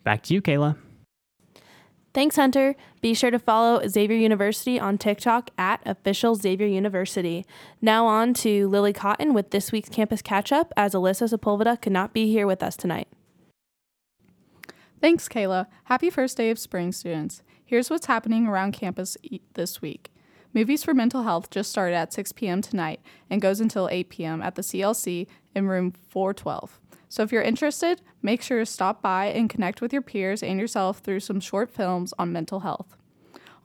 Back 0.03 0.23
to 0.25 0.35
you, 0.35 0.43
Kayla. 0.43 0.77
Thanks, 2.15 2.37
Hunter. 2.37 2.75
Be 3.01 3.15
sure 3.15 3.31
to 3.31 3.39
follow 3.39 3.87
Xavier 3.87 4.17
University 4.17 4.81
on 4.81 4.99
TikTok 4.99 5.51
at 5.57 5.81
official 5.87 6.35
Xavier 6.35 6.67
University. 6.67 7.47
Now 7.81 8.07
on 8.07 8.35
to 8.35 8.67
Lily 8.69 8.93
Cotton 8.93 9.35
with 9.35 9.51
this 9.51 9.71
week's 9.71 9.89
campus 9.89 10.23
catch 10.23 10.51
up, 10.51 10.73
as 10.77 10.95
Alyssa 10.95 11.33
Sepulveda 11.33 11.81
could 11.81 11.93
not 11.93 12.13
be 12.13 12.33
here 12.33 12.47
with 12.47 12.63
us 12.63 12.77
tonight. 12.77 13.07
Thanks, 15.01 15.29
Kayla. 15.29 15.67
Happy 15.85 16.11
first 16.11 16.37
day 16.37 16.51
of 16.51 16.59
spring, 16.59 16.91
students. 16.91 17.43
Here's 17.65 17.89
what's 17.89 18.07
happening 18.07 18.49
around 18.49 18.73
campus 18.73 19.17
e- 19.23 19.41
this 19.55 19.81
week. 19.81 20.11
Movies 20.53 20.83
for 20.83 20.93
Mental 20.93 21.23
Health 21.23 21.51
just 21.51 21.71
started 21.71 21.95
at 21.95 22.13
6 22.13 22.33
p.m. 22.33 22.63
tonight 22.63 23.01
and 23.31 23.41
goes 23.41 23.61
until 23.61 23.89
8 23.93 24.09
p.m. 24.09 24.43
at 24.43 24.57
the 24.57 24.63
CLC 24.63 25.29
in 25.55 25.69
room 25.69 25.93
412. 26.09 26.81
So 27.09 27.23
if 27.23 27.31
you're 27.31 27.43
interested, 27.43 28.03
make 28.23 28.43
sure 28.43 28.59
to 28.59 28.67
stop 28.67 29.01
by 29.01 29.27
and 29.27 29.49
connect 29.49 29.81
with 29.81 29.93
your 29.93 30.03
peers 30.03 30.43
and 30.43 30.59
yourself 30.59 30.99
through 30.99 31.21
some 31.21 31.41
short 31.41 31.71
films 31.71 32.13
on 32.19 32.33
mental 32.33 32.61
health. 32.61 32.97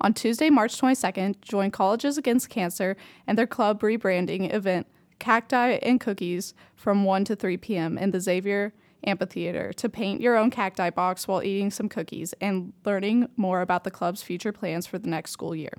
On 0.01 0.13
Tuesday, 0.13 0.49
March 0.49 0.79
22nd, 0.79 1.41
join 1.41 1.71
Colleges 1.71 2.17
Against 2.17 2.49
Cancer 2.49 2.95
and 3.25 3.37
their 3.37 3.47
club 3.47 3.81
rebranding 3.81 4.53
event, 4.53 4.85
Cacti 5.17 5.79
and 5.81 5.99
Cookies, 5.99 6.53
from 6.75 7.05
1 7.05 7.25
to 7.25 7.35
3 7.35 7.57
p.m. 7.57 7.97
in 7.97 8.11
the 8.11 8.19
Xavier 8.19 8.73
Amphitheater 9.05 9.73
to 9.73 9.89
paint 9.89 10.21
your 10.21 10.37
own 10.37 10.49
cacti 10.49 10.89
box 10.89 11.27
while 11.27 11.43
eating 11.43 11.71
some 11.71 11.89
cookies 11.89 12.33
and 12.41 12.73
learning 12.85 13.29
more 13.35 13.61
about 13.61 13.83
the 13.83 13.91
club's 13.91 14.23
future 14.23 14.51
plans 14.51 14.85
for 14.85 14.97
the 14.97 15.09
next 15.09 15.31
school 15.31 15.55
year. 15.55 15.73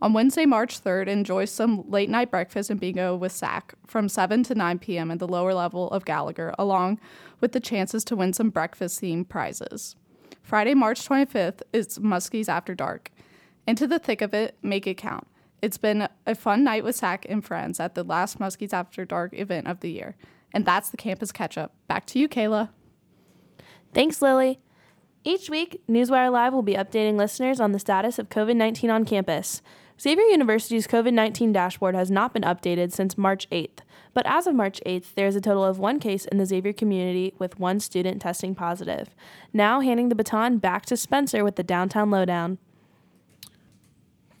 On 0.00 0.12
Wednesday, 0.12 0.46
March 0.46 0.82
3rd, 0.82 1.08
enjoy 1.08 1.44
some 1.44 1.84
late 1.88 2.08
night 2.08 2.30
breakfast 2.30 2.70
and 2.70 2.78
bingo 2.78 3.16
with 3.16 3.32
SAC 3.32 3.74
from 3.84 4.08
7 4.08 4.44
to 4.44 4.54
9 4.54 4.78
p.m. 4.78 5.10
in 5.10 5.18
the 5.18 5.26
lower 5.26 5.52
level 5.52 5.90
of 5.90 6.04
Gallagher, 6.04 6.54
along 6.56 7.00
with 7.40 7.50
the 7.50 7.58
chances 7.58 8.04
to 8.04 8.14
win 8.14 8.32
some 8.32 8.50
breakfast 8.50 9.00
themed 9.00 9.28
prizes. 9.28 9.96
Friday, 10.40 10.74
March 10.74 11.06
25th 11.06 11.62
it's 11.72 11.98
Muskies 11.98 12.48
After 12.48 12.76
Dark. 12.76 13.10
Into 13.66 13.88
the 13.88 13.98
thick 13.98 14.22
of 14.22 14.32
it, 14.32 14.56
make 14.62 14.86
it 14.86 14.96
count. 14.96 15.26
It's 15.60 15.78
been 15.78 16.08
a 16.24 16.36
fun 16.36 16.62
night 16.62 16.84
with 16.84 16.94
SAC 16.94 17.26
and 17.28 17.44
friends 17.44 17.80
at 17.80 17.96
the 17.96 18.04
last 18.04 18.38
Muskies 18.38 18.72
After 18.72 19.04
Dark 19.04 19.34
event 19.34 19.66
of 19.66 19.80
the 19.80 19.90
year. 19.90 20.16
And 20.52 20.64
that's 20.64 20.90
the 20.90 20.96
campus 20.96 21.32
catch 21.32 21.58
up. 21.58 21.74
Back 21.86 22.06
to 22.06 22.18
you, 22.18 22.28
Kayla. 22.28 22.70
Thanks, 23.92 24.22
Lily. 24.22 24.60
Each 25.24 25.50
week, 25.50 25.82
Newswire 25.88 26.32
Live 26.32 26.52
will 26.52 26.62
be 26.62 26.74
updating 26.74 27.16
listeners 27.16 27.60
on 27.60 27.72
the 27.72 27.78
status 27.78 28.18
of 28.18 28.28
COVID 28.28 28.56
19 28.56 28.90
on 28.90 29.04
campus. 29.04 29.62
Xavier 30.00 30.24
University's 30.24 30.86
COVID 30.86 31.12
19 31.12 31.52
dashboard 31.52 31.94
has 31.94 32.10
not 32.10 32.32
been 32.32 32.44
updated 32.44 32.92
since 32.92 33.18
March 33.18 33.50
8th, 33.50 33.80
but 34.14 34.24
as 34.26 34.46
of 34.46 34.54
March 34.54 34.80
8th, 34.86 35.14
there 35.14 35.26
is 35.26 35.34
a 35.34 35.40
total 35.40 35.64
of 35.64 35.78
one 35.78 35.98
case 35.98 36.24
in 36.26 36.38
the 36.38 36.46
Xavier 36.46 36.72
community 36.72 37.34
with 37.38 37.58
one 37.58 37.80
student 37.80 38.22
testing 38.22 38.54
positive. 38.54 39.14
Now, 39.52 39.80
handing 39.80 40.08
the 40.08 40.14
baton 40.14 40.58
back 40.58 40.86
to 40.86 40.96
Spencer 40.96 41.42
with 41.42 41.56
the 41.56 41.64
Downtown 41.64 42.10
Lowdown. 42.10 42.58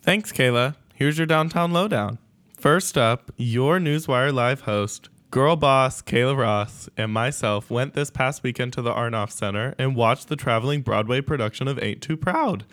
Thanks, 0.02 0.32
Kayla. 0.32 0.76
Here's 0.94 1.18
your 1.18 1.26
downtown 1.26 1.72
lowdown. 1.72 2.18
First 2.56 2.96
up, 2.96 3.30
your 3.36 3.78
Newswire 3.78 4.32
Live 4.32 4.62
host, 4.62 5.10
girl 5.30 5.56
boss 5.56 6.00
Kayla 6.00 6.36
Ross, 6.36 6.88
and 6.96 7.12
myself 7.12 7.70
went 7.70 7.94
this 7.94 8.10
past 8.10 8.42
weekend 8.42 8.72
to 8.72 8.82
the 8.82 8.92
Aronoff 8.92 9.30
Center 9.30 9.74
and 9.78 9.94
watched 9.94 10.28
the 10.28 10.36
traveling 10.36 10.80
Broadway 10.80 11.20
production 11.20 11.68
of 11.68 11.82
Ain't 11.82 12.00
Too 12.00 12.16
Proud. 12.16 12.64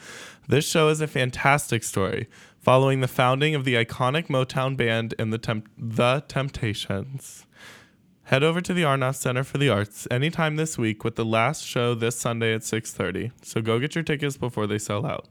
This 0.47 0.67
show 0.67 0.87
is 0.89 1.01
a 1.01 1.07
fantastic 1.07 1.83
story, 1.83 2.29
following 2.57 3.01
the 3.01 3.07
founding 3.07 3.55
of 3.55 3.65
the 3.65 3.75
iconic 3.75 4.27
Motown 4.27 4.77
band 4.77 5.13
and 5.19 5.33
the, 5.33 5.37
Temp- 5.37 5.69
the 5.77 6.23
Temptations. 6.27 7.45
Head 8.23 8.43
over 8.43 8.61
to 8.61 8.73
the 8.73 8.83
Aronoff 8.83 9.15
Center 9.15 9.43
for 9.43 9.57
the 9.57 9.69
Arts 9.69 10.07
anytime 10.09 10.55
this 10.55 10.77
week 10.77 11.03
with 11.03 11.15
the 11.15 11.25
last 11.25 11.63
show 11.63 11.93
this 11.93 12.17
Sunday 12.17 12.55
at 12.55 12.61
6:30. 12.61 13.31
So 13.43 13.61
go 13.61 13.79
get 13.79 13.93
your 13.93 14.03
tickets 14.03 14.37
before 14.37 14.65
they 14.65 14.79
sell 14.79 15.05
out. 15.05 15.27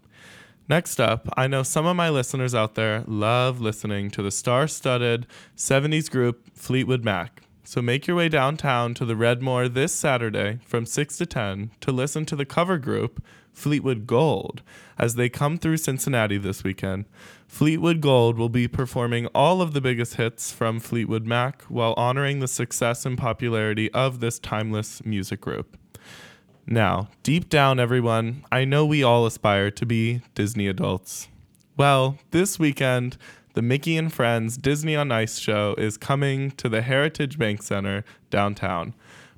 Next 0.66 0.98
up, 0.98 1.28
I 1.36 1.46
know 1.46 1.62
some 1.62 1.84
of 1.84 1.94
my 1.94 2.08
listeners 2.08 2.54
out 2.54 2.74
there 2.74 3.04
love 3.06 3.60
listening 3.60 4.10
to 4.12 4.22
the 4.22 4.30
star-studded 4.30 5.26
70s 5.54 6.10
group 6.10 6.50
Fleetwood 6.54 7.04
Mac. 7.04 7.42
So 7.64 7.82
make 7.82 8.06
your 8.06 8.16
way 8.16 8.30
downtown 8.30 8.94
to 8.94 9.04
the 9.04 9.14
Redmoor 9.14 9.72
this 9.72 9.94
Saturday 9.94 10.60
from 10.64 10.86
6 10.86 11.18
to 11.18 11.26
10 11.26 11.72
to 11.82 11.92
listen 11.92 12.24
to 12.26 12.36
the 12.36 12.46
cover 12.46 12.78
group 12.78 13.22
Fleetwood 13.52 14.06
Gold 14.06 14.62
as 14.98 15.16
they 15.16 15.28
come 15.28 15.58
through 15.58 15.76
Cincinnati 15.76 16.38
this 16.38 16.64
weekend. 16.64 17.04
Fleetwood 17.46 18.00
Gold 18.00 18.38
will 18.38 18.48
be 18.48 18.66
performing 18.66 19.26
all 19.28 19.60
of 19.60 19.74
the 19.74 19.82
biggest 19.82 20.14
hits 20.14 20.50
from 20.50 20.80
Fleetwood 20.80 21.26
Mac 21.26 21.62
while 21.64 21.92
honoring 21.98 22.40
the 22.40 22.48
success 22.48 23.04
and 23.04 23.18
popularity 23.18 23.92
of 23.92 24.20
this 24.20 24.38
timeless 24.38 25.04
music 25.04 25.42
group. 25.42 25.76
Now, 26.66 27.08
deep 27.22 27.50
down, 27.50 27.78
everyone, 27.78 28.44
I 28.50 28.64
know 28.64 28.86
we 28.86 29.02
all 29.02 29.26
aspire 29.26 29.70
to 29.72 29.84
be 29.84 30.22
Disney 30.34 30.66
adults. 30.66 31.28
Well, 31.76 32.18
this 32.30 32.58
weekend, 32.58 33.18
the 33.52 33.60
Mickey 33.60 33.98
and 33.98 34.10
Friends 34.10 34.56
Disney 34.56 34.96
on 34.96 35.12
Ice 35.12 35.38
show 35.38 35.74
is 35.76 35.98
coming 35.98 36.52
to 36.52 36.68
the 36.70 36.80
Heritage 36.80 37.38
Bank 37.38 37.62
Center 37.62 38.02
downtown. 38.30 38.94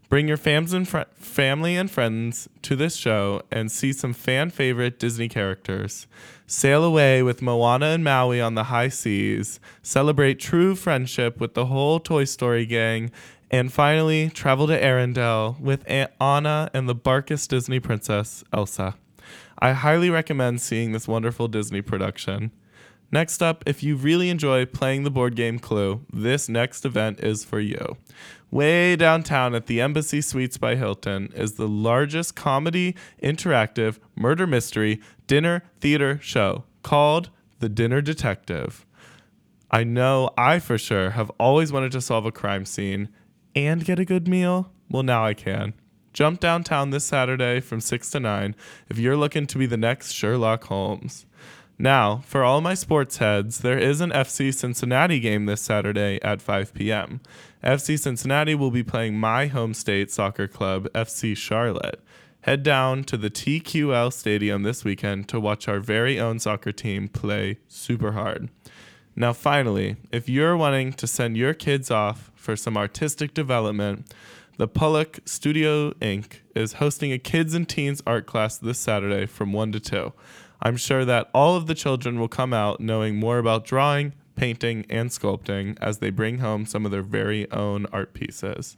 Bring 0.08 0.28
your 0.28 0.36
fams 0.36 0.72
and 0.72 0.88
fr- 0.88 1.00
family 1.16 1.76
and 1.76 1.90
friends 1.90 2.48
to 2.62 2.76
this 2.76 2.94
show 2.94 3.42
and 3.50 3.72
see 3.72 3.92
some 3.92 4.12
fan 4.12 4.50
favorite 4.50 5.00
Disney 5.00 5.28
characters. 5.28 6.06
Sail 6.46 6.84
away 6.84 7.24
with 7.24 7.42
Moana 7.42 7.86
and 7.86 8.04
Maui 8.04 8.40
on 8.40 8.54
the 8.54 8.64
high 8.64 8.88
seas. 8.88 9.58
Celebrate 9.82 10.38
true 10.38 10.76
friendship 10.76 11.40
with 11.40 11.54
the 11.54 11.66
whole 11.66 11.98
Toy 11.98 12.22
Story 12.22 12.66
gang. 12.66 13.10
And 13.50 13.72
finally, 13.72 14.28
travel 14.30 14.66
to 14.66 14.80
Arendelle 14.80 15.60
with 15.60 15.84
Aunt 15.86 16.10
Anna 16.20 16.70
and 16.74 16.88
the 16.88 16.96
Barkus 16.96 17.46
Disney 17.46 17.78
princess, 17.78 18.42
Elsa. 18.52 18.96
I 19.58 19.72
highly 19.72 20.10
recommend 20.10 20.60
seeing 20.60 20.92
this 20.92 21.08
wonderful 21.08 21.48
Disney 21.48 21.80
production. 21.80 22.50
Next 23.12 23.40
up, 23.42 23.62
if 23.66 23.84
you 23.84 23.94
really 23.94 24.30
enjoy 24.30 24.66
playing 24.66 25.04
the 25.04 25.10
board 25.10 25.36
game 25.36 25.60
Clue, 25.60 26.04
this 26.12 26.48
next 26.48 26.84
event 26.84 27.20
is 27.20 27.44
for 27.44 27.60
you. 27.60 27.96
Way 28.50 28.96
downtown 28.96 29.54
at 29.54 29.66
the 29.66 29.80
Embassy 29.80 30.20
Suites 30.20 30.58
by 30.58 30.74
Hilton 30.74 31.32
is 31.34 31.52
the 31.52 31.68
largest 31.68 32.34
comedy, 32.34 32.96
interactive, 33.22 33.98
murder 34.16 34.46
mystery, 34.46 35.00
dinner 35.28 35.62
theater 35.80 36.18
show 36.20 36.64
called 36.82 37.30
The 37.60 37.68
Dinner 37.68 38.00
Detective. 38.00 38.84
I 39.70 39.84
know 39.84 40.30
I 40.36 40.58
for 40.58 40.78
sure 40.78 41.10
have 41.10 41.30
always 41.38 41.72
wanted 41.72 41.92
to 41.92 42.00
solve 42.00 42.26
a 42.26 42.32
crime 42.32 42.64
scene 42.64 43.08
and 43.56 43.84
get 43.84 43.98
a 43.98 44.04
good 44.04 44.28
meal. 44.28 44.70
Well, 44.88 45.02
now 45.02 45.24
I 45.24 45.34
can. 45.34 45.72
Jump 46.12 46.40
downtown 46.40 46.90
this 46.90 47.04
Saturday 47.04 47.60
from 47.60 47.80
6 47.80 48.10
to 48.10 48.20
9 48.20 48.54
if 48.88 48.98
you're 48.98 49.16
looking 49.16 49.46
to 49.48 49.58
be 49.58 49.66
the 49.66 49.76
next 49.76 50.12
Sherlock 50.12 50.64
Holmes. 50.64 51.26
Now, 51.78 52.22
for 52.24 52.42
all 52.42 52.60
my 52.60 52.74
sports 52.74 53.18
heads, 53.18 53.58
there 53.58 53.78
is 53.78 54.00
an 54.00 54.10
FC 54.10 54.54
Cincinnati 54.54 55.20
game 55.20 55.44
this 55.44 55.60
Saturday 55.60 56.18
at 56.22 56.40
5 56.40 56.72
p.m. 56.72 57.20
FC 57.62 57.98
Cincinnati 57.98 58.54
will 58.54 58.70
be 58.70 58.82
playing 58.82 59.18
my 59.18 59.46
home 59.46 59.74
state 59.74 60.10
soccer 60.10 60.48
club, 60.48 60.88
FC 60.94 61.36
Charlotte. 61.36 62.02
Head 62.42 62.62
down 62.62 63.04
to 63.04 63.16
the 63.16 63.28
TQL 63.28 64.12
Stadium 64.12 64.62
this 64.62 64.84
weekend 64.84 65.28
to 65.28 65.40
watch 65.40 65.68
our 65.68 65.80
very 65.80 66.18
own 66.18 66.38
soccer 66.38 66.72
team 66.72 67.08
play 67.08 67.58
super 67.68 68.12
hard. 68.12 68.48
Now, 69.18 69.32
finally, 69.32 69.96
if 70.12 70.28
you're 70.28 70.58
wanting 70.58 70.92
to 70.92 71.06
send 71.06 71.38
your 71.38 71.54
kids 71.54 71.90
off 71.90 72.30
for 72.34 72.54
some 72.54 72.76
artistic 72.76 73.32
development, 73.32 74.12
the 74.58 74.68
Pollock 74.68 75.20
Studio 75.24 75.92
Inc. 75.94 76.40
is 76.54 76.74
hosting 76.74 77.12
a 77.12 77.18
kids 77.18 77.54
and 77.54 77.66
teens 77.66 78.02
art 78.06 78.26
class 78.26 78.58
this 78.58 78.78
Saturday 78.78 79.24
from 79.24 79.54
1 79.54 79.72
to 79.72 79.80
2. 79.80 80.12
I'm 80.60 80.76
sure 80.76 81.06
that 81.06 81.30
all 81.32 81.56
of 81.56 81.66
the 81.66 81.74
children 81.74 82.20
will 82.20 82.28
come 82.28 82.52
out 82.52 82.78
knowing 82.78 83.16
more 83.16 83.38
about 83.38 83.64
drawing, 83.64 84.12
painting, 84.34 84.84
and 84.90 85.08
sculpting 85.08 85.78
as 85.80 85.98
they 85.98 86.10
bring 86.10 86.38
home 86.38 86.66
some 86.66 86.84
of 86.84 86.92
their 86.92 87.00
very 87.00 87.50
own 87.50 87.86
art 87.86 88.12
pieces. 88.12 88.76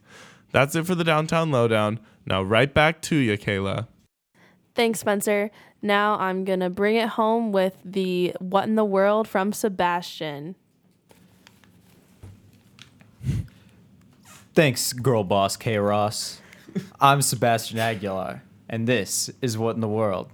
That's 0.53 0.77
it 0.77 0.87
for 0.87 0.95
the 0.95 1.03
Downtown 1.03 1.51
Lowdown. 1.51 1.99
Now, 2.27 2.43
right 2.43 2.73
back 2.73 3.03
to 3.03 3.17
you, 3.17 3.37
Kayla. 3.37 3.89
Thanks, 4.79 5.01
Spencer. 5.01 5.51
Now 5.83 6.17
I'm 6.21 6.45
going 6.45 6.61
to 6.61 6.71
bring 6.71 6.95
it 6.95 7.09
home 7.09 7.51
with 7.51 7.75
the 7.85 8.33
What 8.39 8.63
in 8.69 8.77
the 8.77 8.85
World 8.85 9.27
from 9.27 9.53
Sebastian. 9.53 10.55
Thanks, 14.55 14.93
girl 14.93 15.25
boss 15.25 15.57
K. 15.57 15.79
Ross. 15.79 16.41
I'm 17.01 17.23
Sebastian 17.23 17.81
Aguilar, 17.81 18.45
and 18.69 18.87
this 18.87 19.29
is 19.43 19.59
What 19.59 19.75
in 19.75 19.81
the 19.81 19.89
World. 19.89 20.31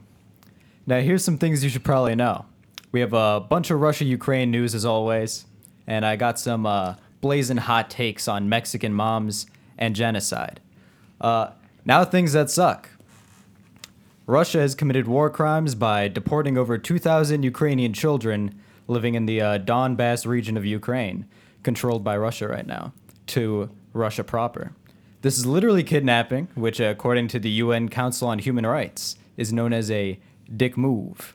Now, 0.87 1.01
here's 1.01 1.25
some 1.25 1.39
things 1.39 1.65
you 1.65 1.71
should 1.71 1.83
probably 1.83 2.15
know. 2.15 2.45
We 2.93 3.01
have 3.01 3.15
a 3.15 3.41
bunch 3.41 3.71
of 3.71 3.81
Russia 3.81 4.05
Ukraine 4.05 4.51
news 4.51 4.75
as 4.75 4.85
always, 4.85 5.47
and 5.87 6.05
I 6.05 6.17
got 6.17 6.39
some 6.39 6.67
uh, 6.67 6.97
blazing 7.23 7.57
hot 7.57 7.89
takes 7.89 8.29
on 8.29 8.51
Mexican 8.51 8.93
moms 8.93 9.47
and 9.79 9.97
genocide. 9.97 10.61
Uh, 11.19 11.53
now, 11.87 12.05
things 12.05 12.35
that 12.35 12.51
suck. 12.51 12.91
Russia 14.27 14.59
has 14.59 14.75
committed 14.75 15.07
war 15.07 15.29
crimes 15.29 15.75
by 15.75 16.09
deporting 16.09 16.57
over 16.57 16.79
2,000 16.79 17.43
Ukrainian 17.43 17.93
children 17.93 18.59
living 18.89 19.15
in 19.15 19.27
the 19.27 19.41
uh, 19.41 19.59
Donbass 19.59 20.27
region 20.27 20.57
of 20.57 20.65
Ukraine, 20.65 21.27
controlled 21.63 22.03
by 22.03 22.17
Russia 22.17 22.49
right 22.49 22.67
now, 22.67 22.95
to 23.27 23.69
Russia 23.93 24.25
proper. 24.25 24.73
This 25.21 25.37
is 25.37 25.45
literally 25.45 25.83
kidnapping, 25.83 26.49
which, 26.55 26.81
according 26.81 27.29
to 27.29 27.39
the 27.39 27.51
UN 27.51 27.91
Council 27.91 28.29
on 28.29 28.39
Human 28.39 28.65
Rights, 28.65 29.17
is 29.37 29.53
known 29.53 29.75
as 29.75 29.91
a 29.91 30.19
Dick 30.55 30.79
move. 30.79 31.35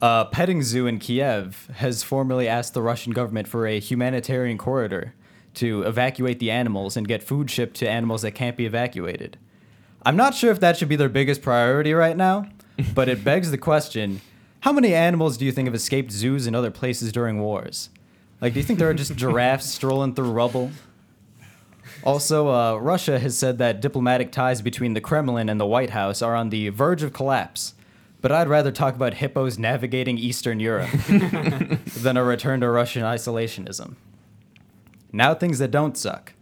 a 0.00 0.24
petting 0.32 0.62
zoo 0.64 0.88
in 0.88 0.98
Kiev 0.98 1.68
has 1.76 2.02
formally 2.02 2.48
asked 2.48 2.74
the 2.74 2.82
Russian 2.82 3.12
government 3.12 3.46
for 3.46 3.68
a 3.68 3.78
humanitarian 3.78 4.58
corridor 4.58 5.14
to 5.54 5.82
evacuate 5.82 6.40
the 6.40 6.50
animals 6.50 6.96
and 6.96 7.06
get 7.06 7.22
food 7.22 7.48
shipped 7.48 7.76
to 7.76 7.88
animals 7.88 8.22
that 8.22 8.32
can't 8.32 8.56
be 8.56 8.66
evacuated. 8.66 9.38
I'm 10.04 10.16
not 10.16 10.34
sure 10.34 10.50
if 10.50 10.60
that 10.60 10.76
should 10.76 10.88
be 10.88 10.96
their 10.96 11.08
biggest 11.08 11.42
priority 11.42 11.92
right 11.92 12.16
now, 12.16 12.48
but 12.94 13.08
it 13.08 13.24
begs 13.24 13.50
the 13.50 13.58
question 13.58 14.20
how 14.60 14.72
many 14.72 14.94
animals 14.94 15.36
do 15.36 15.44
you 15.44 15.50
think 15.50 15.66
have 15.66 15.74
escaped 15.74 16.12
zoos 16.12 16.46
and 16.46 16.54
other 16.54 16.70
places 16.70 17.10
during 17.10 17.40
wars? 17.40 17.90
Like, 18.40 18.52
do 18.52 18.60
you 18.60 18.64
think 18.64 18.78
there 18.78 18.88
are 18.88 18.94
just 18.94 19.16
giraffes 19.16 19.66
strolling 19.66 20.14
through 20.14 20.30
rubble? 20.30 20.70
Also, 22.04 22.48
uh, 22.48 22.76
Russia 22.76 23.18
has 23.18 23.36
said 23.36 23.58
that 23.58 23.80
diplomatic 23.80 24.30
ties 24.30 24.62
between 24.62 24.94
the 24.94 25.00
Kremlin 25.00 25.48
and 25.48 25.60
the 25.60 25.66
White 25.66 25.90
House 25.90 26.22
are 26.22 26.36
on 26.36 26.50
the 26.50 26.68
verge 26.68 27.02
of 27.02 27.12
collapse. 27.12 27.74
But 28.20 28.30
I'd 28.30 28.48
rather 28.48 28.70
talk 28.70 28.94
about 28.94 29.14
hippos 29.14 29.58
navigating 29.58 30.16
Eastern 30.16 30.60
Europe 30.60 30.90
than 31.08 32.16
a 32.16 32.22
return 32.22 32.60
to 32.60 32.70
Russian 32.70 33.02
isolationism. 33.02 33.96
Now, 35.12 35.34
things 35.34 35.58
that 35.58 35.72
don't 35.72 35.96
suck. 35.96 36.34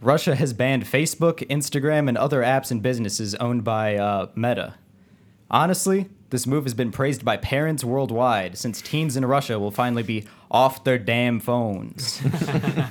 Russia 0.00 0.34
has 0.34 0.52
banned 0.52 0.84
Facebook, 0.84 1.46
Instagram, 1.48 2.08
and 2.08 2.18
other 2.18 2.42
apps 2.42 2.70
and 2.70 2.82
businesses 2.82 3.34
owned 3.36 3.64
by 3.64 3.96
uh, 3.96 4.28
Meta. 4.34 4.74
Honestly, 5.50 6.08
this 6.30 6.46
move 6.46 6.64
has 6.64 6.74
been 6.74 6.90
praised 6.90 7.24
by 7.24 7.36
parents 7.36 7.84
worldwide 7.84 8.58
since 8.58 8.82
teens 8.82 9.16
in 9.16 9.24
Russia 9.24 9.58
will 9.58 9.70
finally 9.70 10.02
be 10.02 10.24
off 10.50 10.84
their 10.84 10.98
damn 10.98 11.38
phones. 11.40 12.20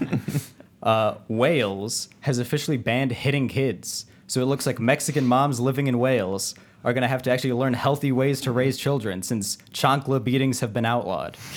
uh, 0.83 1.15
Wales 1.27 2.09
has 2.21 2.39
officially 2.39 2.77
banned 2.77 3.11
hitting 3.11 3.47
kids, 3.47 4.05
so 4.27 4.41
it 4.41 4.45
looks 4.45 4.65
like 4.65 4.79
Mexican 4.79 5.25
moms 5.25 5.59
living 5.59 5.87
in 5.87 5.99
Wales 5.99 6.55
are 6.83 6.93
going 6.93 7.01
to 7.01 7.07
have 7.07 7.21
to 7.23 7.31
actually 7.31 7.53
learn 7.53 7.73
healthy 7.73 8.11
ways 8.11 8.41
to 8.41 8.51
raise 8.51 8.77
children 8.77 9.21
since 9.23 9.57
chancla 9.73 10.23
beatings 10.23 10.59
have 10.59 10.73
been 10.73 10.85
outlawed. 10.85 11.37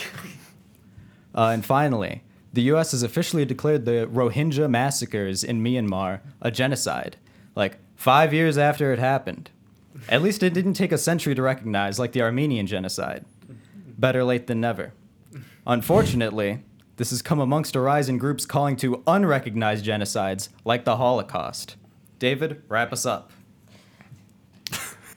Uh, 1.36 1.50
and 1.50 1.66
finally, 1.66 2.23
the 2.56 2.62
US 2.62 2.92
has 2.92 3.02
officially 3.02 3.45
declared 3.45 3.84
the 3.84 4.08
Rohingya 4.10 4.69
massacres 4.69 5.45
in 5.45 5.62
Myanmar 5.62 6.21
a 6.40 6.50
genocide, 6.50 7.19
like 7.54 7.76
five 7.97 8.32
years 8.32 8.56
after 8.56 8.95
it 8.95 8.99
happened. 8.99 9.50
At 10.08 10.23
least 10.23 10.42
it 10.42 10.54
didn't 10.54 10.73
take 10.73 10.90
a 10.90 10.99
century 10.99 11.34
to 11.34 11.42
recognize, 11.42 11.99
like 11.99 12.12
the 12.12 12.23
Armenian 12.23 12.66
genocide. 12.66 13.26
Better 13.99 14.25
late 14.25 14.47
than 14.47 14.60
never. 14.60 14.95
Unfortunately, 15.66 16.64
this 16.97 17.10
has 17.10 17.21
come 17.21 17.40
amongst 17.40 17.76
a 17.76 17.80
rise 17.80 18.08
in 18.08 18.16
groups 18.16 18.47
calling 18.47 18.76
to 18.76 19.02
unrecognized 19.06 19.84
genocides, 19.84 20.49
like 20.64 20.86
the 20.86 20.97
Holocaust. 20.97 21.76
David, 22.19 22.62
wrap 22.69 22.90
us 22.90 23.04
up. 23.04 23.32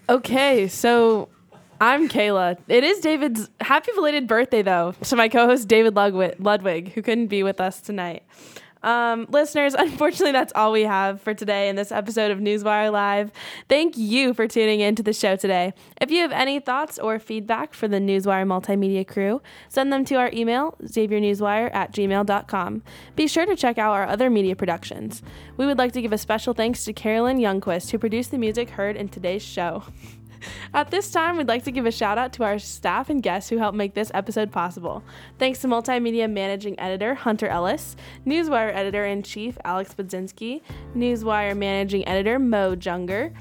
Okay, 0.09 0.67
so 0.67 1.29
I'm 1.81 2.09
Kayla. 2.09 2.57
It 2.67 2.83
is 2.83 2.99
David's 2.99 3.49
happy 3.61 3.91
belated 3.95 4.27
birthday, 4.27 4.61
though, 4.61 4.93
to 5.03 5.15
my 5.15 5.29
co 5.29 5.45
host, 5.45 5.69
David 5.69 5.95
Ludwig, 5.95 6.35
Ludwig, 6.37 6.91
who 6.91 7.01
couldn't 7.01 7.27
be 7.27 7.41
with 7.41 7.61
us 7.61 7.79
tonight. 7.79 8.23
Um, 8.83 9.27
listeners, 9.29 9.73
unfortunately, 9.77 10.33
that's 10.33 10.51
all 10.55 10.73
we 10.73 10.81
have 10.81 11.21
for 11.21 11.33
today 11.33 11.69
in 11.69 11.77
this 11.77 11.93
episode 11.93 12.31
of 12.31 12.39
Newswire 12.39 12.91
Live. 12.91 13.31
Thank 13.69 13.97
you 13.97 14.33
for 14.33 14.45
tuning 14.45 14.81
in 14.81 14.95
to 14.95 15.03
the 15.03 15.13
show 15.13 15.37
today. 15.37 15.73
If 16.01 16.11
you 16.11 16.21
have 16.21 16.33
any 16.33 16.59
thoughts 16.59 16.99
or 16.99 17.17
feedback 17.17 17.73
for 17.73 17.87
the 17.87 17.99
Newswire 17.99 18.45
multimedia 18.45 19.07
crew, 19.07 19.41
send 19.69 19.93
them 19.93 20.03
to 20.05 20.15
our 20.15 20.29
email, 20.33 20.75
xaviernewswire 20.83 21.73
at 21.73 21.93
gmail.com. 21.93 22.83
Be 23.15 23.27
sure 23.27 23.45
to 23.45 23.55
check 23.55 23.77
out 23.77 23.93
our 23.93 24.05
other 24.05 24.29
media 24.29 24.57
productions. 24.57 25.23
We 25.55 25.65
would 25.65 25.77
like 25.77 25.93
to 25.93 26.01
give 26.01 26.11
a 26.11 26.17
special 26.17 26.53
thanks 26.53 26.83
to 26.83 26.91
Carolyn 26.91 27.37
Youngquist, 27.37 27.91
who 27.91 27.97
produced 27.97 28.31
the 28.31 28.37
music 28.37 28.71
heard 28.71 28.97
in 28.97 29.07
today's 29.07 29.43
show. 29.43 29.83
At 30.73 30.91
this 30.91 31.11
time, 31.11 31.37
we'd 31.37 31.47
like 31.47 31.63
to 31.65 31.71
give 31.71 31.85
a 31.85 31.91
shout 31.91 32.17
out 32.17 32.33
to 32.33 32.43
our 32.43 32.59
staff 32.59 33.09
and 33.09 33.21
guests 33.23 33.49
who 33.49 33.57
helped 33.57 33.77
make 33.77 33.93
this 33.93 34.11
episode 34.13 34.51
possible. 34.51 35.03
Thanks 35.37 35.59
to 35.59 35.67
Multimedia 35.67 36.29
Managing 36.29 36.79
Editor 36.79 37.15
Hunter 37.15 37.47
Ellis, 37.47 37.95
Newswire 38.25 38.73
Editor 38.73 39.05
in 39.05 39.23
Chief 39.23 39.57
Alex 39.63 39.93
Budzinski, 39.93 40.61
Newswire 40.95 41.55
Managing 41.55 42.07
Editor 42.07 42.39
Mo 42.39 42.75
Junger, 42.75 43.33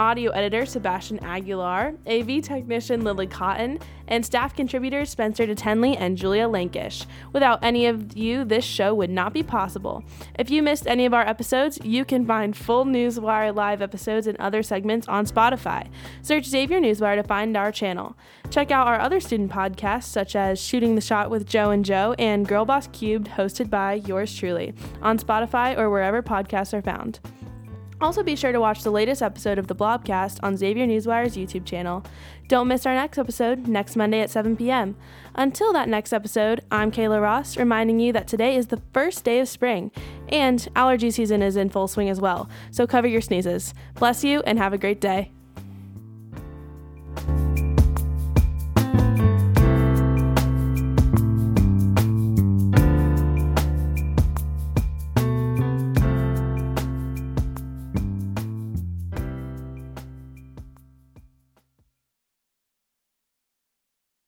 audio 0.00 0.30
editor 0.30 0.64
Sebastian 0.64 1.22
Aguilar, 1.22 1.92
AV 2.06 2.42
technician 2.42 3.04
Lily 3.04 3.26
Cotton, 3.26 3.78
and 4.08 4.24
staff 4.24 4.56
contributors 4.56 5.10
Spencer 5.10 5.46
DeTenley 5.46 5.94
and 5.98 6.16
Julia 6.16 6.48
Lankish. 6.48 7.04
Without 7.34 7.62
any 7.62 7.84
of 7.84 8.16
you, 8.16 8.44
this 8.46 8.64
show 8.64 8.94
would 8.94 9.10
not 9.10 9.34
be 9.34 9.42
possible. 9.42 10.02
If 10.38 10.50
you 10.50 10.62
missed 10.62 10.86
any 10.86 11.04
of 11.04 11.12
our 11.12 11.26
episodes, 11.28 11.78
you 11.84 12.06
can 12.06 12.24
find 12.26 12.56
full 12.56 12.86
Newswire 12.86 13.54
live 13.54 13.82
episodes 13.82 14.26
and 14.26 14.38
other 14.38 14.62
segments 14.62 15.06
on 15.06 15.26
Spotify. 15.26 15.86
Search 16.22 16.46
Xavier 16.46 16.80
Newswire 16.80 17.16
to 17.16 17.22
find 17.22 17.54
our 17.54 17.70
channel. 17.70 18.16
Check 18.48 18.70
out 18.70 18.86
our 18.86 18.98
other 18.98 19.20
student 19.20 19.52
podcasts, 19.52 20.04
such 20.04 20.34
as 20.34 20.58
Shooting 20.58 20.94
the 20.94 21.02
Shot 21.02 21.28
with 21.28 21.46
Joe 21.46 21.70
and 21.70 21.84
Joe 21.84 22.14
and 22.18 22.48
Girl 22.48 22.64
Boss 22.64 22.86
Cubed, 22.88 23.28
hosted 23.28 23.68
by 23.68 23.94
yours 23.94 24.34
truly, 24.34 24.72
on 25.02 25.18
Spotify 25.18 25.76
or 25.76 25.90
wherever 25.90 26.22
podcasts 26.22 26.72
are 26.72 26.82
found. 26.82 27.20
Also, 28.00 28.22
be 28.22 28.34
sure 28.34 28.50
to 28.50 28.60
watch 28.60 28.82
the 28.82 28.90
latest 28.90 29.20
episode 29.20 29.58
of 29.58 29.66
the 29.66 29.74
Blobcast 29.74 30.40
on 30.42 30.56
Xavier 30.56 30.86
Newswire's 30.86 31.36
YouTube 31.36 31.66
channel. 31.66 32.02
Don't 32.48 32.66
miss 32.66 32.86
our 32.86 32.94
next 32.94 33.18
episode 33.18 33.68
next 33.68 33.94
Monday 33.94 34.20
at 34.20 34.30
7 34.30 34.56
p.m. 34.56 34.96
Until 35.34 35.72
that 35.74 35.88
next 35.88 36.14
episode, 36.14 36.62
I'm 36.70 36.90
Kayla 36.90 37.20
Ross, 37.20 37.58
reminding 37.58 38.00
you 38.00 38.12
that 38.14 38.26
today 38.26 38.56
is 38.56 38.68
the 38.68 38.82
first 38.94 39.22
day 39.22 39.38
of 39.38 39.48
spring, 39.48 39.90
and 40.30 40.66
allergy 40.74 41.10
season 41.10 41.42
is 41.42 41.56
in 41.56 41.68
full 41.68 41.88
swing 41.88 42.08
as 42.08 42.20
well, 42.20 42.48
so 42.70 42.86
cover 42.86 43.06
your 43.06 43.20
sneezes. 43.20 43.74
Bless 43.96 44.24
you 44.24 44.42
and 44.46 44.58
have 44.58 44.72
a 44.72 44.78
great 44.78 45.00
day. 45.00 45.30